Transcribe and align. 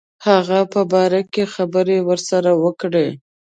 هغه 0.27 0.59
په 0.73 0.81
باره 0.91 1.21
کې 1.33 1.43
خبري 1.53 1.97
ورسره 2.07 2.51
وکړي. 2.63 3.07